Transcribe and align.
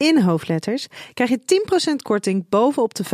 in 0.00 0.22
hoofdletters 0.22 0.86
krijg 1.14 1.30
je 1.30 1.40
10% 1.92 1.94
korting 2.02 2.48
bovenop 2.48 2.94
de 2.94 3.04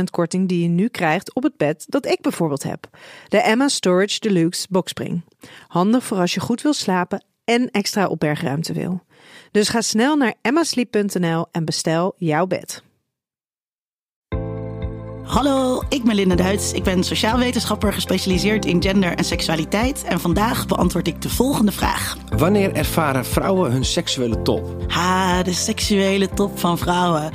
50% 0.00 0.02
korting 0.10 0.48
die 0.48 0.62
je 0.62 0.68
nu 0.68 0.88
krijgt 0.88 1.34
op 1.34 1.42
het 1.42 1.56
bed 1.56 1.84
dat 1.88 2.06
ik 2.06 2.20
bijvoorbeeld 2.20 2.62
heb. 2.62 2.88
De 3.28 3.38
Emma 3.38 3.68
Storage 3.68 4.20
Deluxe 4.20 4.66
Boxspring. 4.70 5.24
Handig 5.68 6.04
voor 6.04 6.18
als 6.18 6.34
je 6.34 6.40
goed 6.40 6.62
wil 6.62 6.72
slapen 6.72 7.24
en 7.44 7.70
extra 7.70 8.06
opbergruimte 8.06 8.72
wil. 8.72 9.02
Dus 9.50 9.68
ga 9.68 9.80
snel 9.80 10.16
naar 10.16 10.34
emmasleep.nl 10.42 11.46
en 11.50 11.64
bestel 11.64 12.14
jouw 12.16 12.46
bed. 12.46 12.82
Hallo, 15.24 15.82
ik 15.88 16.04
ben 16.04 16.14
Linda 16.14 16.34
Duits. 16.34 16.72
Ik 16.72 16.82
ben 16.82 17.04
sociaal 17.04 17.38
wetenschapper 17.38 17.92
gespecialiseerd 17.92 18.64
in 18.64 18.82
gender 18.82 19.16
en 19.16 19.24
seksualiteit. 19.24 20.04
En 20.04 20.20
vandaag 20.20 20.66
beantwoord 20.66 21.06
ik 21.06 21.22
de 21.22 21.28
volgende 21.28 21.72
vraag. 21.72 22.16
Wanneer 22.36 22.72
ervaren 22.72 23.24
vrouwen 23.24 23.72
hun 23.72 23.84
seksuele 23.84 24.42
top? 24.42 24.84
Ha, 24.88 25.42
de 25.42 25.52
seksuele 25.52 26.28
top 26.28 26.58
van 26.58 26.78
vrouwen. 26.78 27.30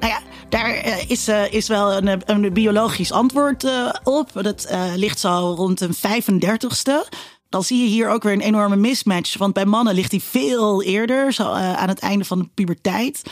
Nou 0.00 0.12
ja, 0.12 0.20
daar 0.48 0.70
eh, 0.74 1.10
is, 1.10 1.28
uh, 1.28 1.52
is 1.52 1.68
wel 1.68 1.92
een, 1.92 2.22
een 2.24 2.52
biologisch 2.52 3.12
antwoord 3.12 3.64
uh, 3.64 3.88
op. 4.04 4.30
Dat 4.32 4.76
ligt 4.96 5.18
zo 5.18 5.54
rond 5.56 5.80
een 5.80 5.94
35ste 5.94 7.08
dan 7.52 7.64
zie 7.64 7.82
je 7.82 7.88
hier 7.88 8.08
ook 8.08 8.22
weer 8.22 8.32
een 8.32 8.40
enorme 8.40 8.76
mismatch. 8.76 9.38
Want 9.38 9.54
bij 9.54 9.66
mannen 9.66 9.94
ligt 9.94 10.10
hij 10.10 10.20
veel 10.20 10.82
eerder, 10.82 11.32
zo, 11.32 11.42
uh, 11.42 11.72
aan 11.72 11.88
het 11.88 11.98
einde 11.98 12.24
van 12.24 12.38
de 12.38 12.48
puberteit. 12.54 13.22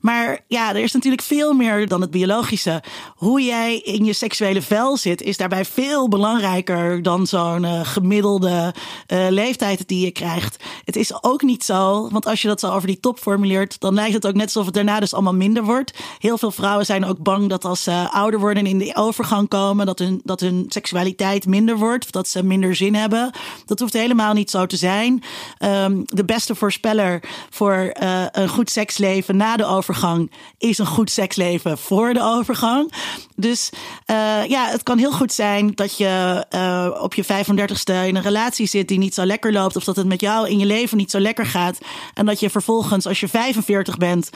Maar 0.00 0.40
ja, 0.46 0.68
er 0.68 0.82
is 0.82 0.92
natuurlijk 0.92 1.22
veel 1.22 1.52
meer 1.52 1.88
dan 1.88 2.00
het 2.00 2.10
biologische. 2.10 2.82
Hoe 3.14 3.42
jij 3.42 3.78
in 3.78 4.04
je 4.04 4.12
seksuele 4.12 4.62
vel 4.62 4.96
zit, 4.96 5.22
is 5.22 5.36
daarbij 5.36 5.64
veel 5.64 6.08
belangrijker 6.08 7.02
dan 7.02 7.26
zo'n 7.26 7.62
uh, 7.62 7.80
gemiddelde 7.82 8.74
uh, 9.12 9.26
leeftijd 9.28 9.88
die 9.88 10.04
je 10.04 10.10
krijgt. 10.10 10.64
Het 10.84 10.96
is 10.96 11.22
ook 11.22 11.42
niet 11.42 11.64
zo, 11.64 12.08
want 12.10 12.26
als 12.26 12.42
je 12.42 12.48
dat 12.48 12.60
zo 12.60 12.70
over 12.70 12.86
die 12.86 13.00
top 13.00 13.18
formuleert, 13.18 13.80
dan 13.80 13.94
lijkt 13.94 14.14
het 14.14 14.26
ook 14.26 14.34
net 14.34 14.44
alsof 14.44 14.64
het 14.64 14.74
daarna 14.74 15.00
dus 15.00 15.14
allemaal 15.14 15.34
minder 15.34 15.64
wordt. 15.64 15.98
Heel 16.18 16.38
veel 16.38 16.50
vrouwen 16.50 16.86
zijn 16.86 17.04
ook 17.04 17.18
bang 17.18 17.48
dat 17.48 17.64
als 17.64 17.82
ze 17.82 18.10
ouder 18.10 18.40
worden 18.40 18.64
en 18.64 18.70
in 18.70 18.78
de 18.78 18.96
overgang 18.96 19.48
komen, 19.48 19.86
dat 19.86 19.98
hun, 19.98 20.20
dat 20.24 20.40
hun 20.40 20.64
seksualiteit 20.68 21.46
minder 21.46 21.76
wordt, 21.76 22.04
of 22.04 22.10
dat 22.10 22.28
ze 22.28 22.44
minder 22.44 22.74
zin 22.74 22.94
hebben. 22.94 23.30
Dat 23.66 23.78
hoeft 23.78 23.92
helemaal 23.92 24.32
niet 24.32 24.50
zo 24.50 24.66
te 24.66 24.76
zijn. 24.76 25.22
Um, 25.58 26.02
de 26.04 26.24
beste 26.24 26.54
voorspeller 26.54 27.22
voor 27.50 27.94
uh, 28.02 28.24
een 28.32 28.48
goed 28.48 28.70
seksleven 28.70 29.36
na 29.36 29.56
de 29.56 29.64
overgang 29.64 30.32
is 30.58 30.78
een 30.78 30.86
goed 30.86 31.10
seksleven 31.10 31.78
voor 31.78 32.14
de 32.14 32.22
overgang. 32.22 32.92
Dus 33.36 33.70
uh, 34.06 34.44
ja, 34.46 34.68
het 34.68 34.82
kan 34.82 34.98
heel 34.98 35.12
goed 35.12 35.32
zijn 35.32 35.72
dat 35.74 35.96
je 35.96 36.44
uh, 36.54 37.02
op 37.02 37.14
je 37.14 37.24
35ste 37.24 38.06
in 38.06 38.16
een 38.16 38.22
relatie 38.22 38.66
zit 38.66 38.88
die 38.88 38.98
niet 38.98 39.14
zo 39.14 39.24
lekker 39.24 39.52
loopt. 39.52 39.76
Of 39.76 39.84
dat 39.84 39.96
het 39.96 40.06
met 40.06 40.20
jou 40.20 40.48
in 40.48 40.58
je 40.58 40.66
leven 40.66 40.96
niet 40.96 41.10
zo 41.10 41.18
lekker 41.18 41.46
gaat. 41.46 41.78
En 42.14 42.26
dat 42.26 42.40
je 42.40 42.50
vervolgens, 42.50 43.06
als 43.06 43.20
je 43.20 43.28
45 43.28 43.96
bent, 43.96 44.30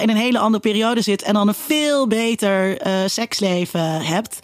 in 0.00 0.10
een 0.10 0.16
hele 0.16 0.38
andere 0.38 0.62
periode 0.62 1.02
zit. 1.02 1.22
En 1.22 1.34
dan 1.34 1.48
een 1.48 1.54
veel 1.54 2.06
beter 2.06 2.80
seksleven 3.06 4.00
hebt. 4.00 4.38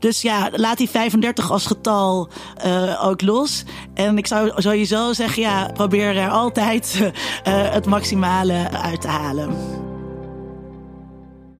Dus 0.00 0.22
ja, 0.22 0.48
laat 0.52 0.78
die 0.78 0.90
35 0.90 1.50
als 1.50 1.66
getal 1.66 2.28
uh, 2.66 3.06
ook 3.06 3.22
los. 3.22 3.64
En 3.94 4.18
ik 4.18 4.26
zou 4.26 4.52
sowieso 4.56 5.12
zeggen, 5.12 5.42
ja, 5.42 5.70
probeer 5.72 6.16
er 6.16 6.30
altijd 6.30 6.98
uh, 7.00 7.08
het 7.74 7.86
maximale 7.86 8.70
uit 8.70 9.00
te 9.00 9.08
halen. 9.08 9.88